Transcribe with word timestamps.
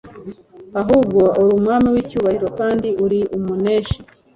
ahubwo 0.81 1.21
ari 1.37 1.49
Umwami 1.57 1.87
w'icyubahiro 1.93 2.47
kandi 2.59 2.87
ari 3.03 3.19
umuneshi; 3.37 3.99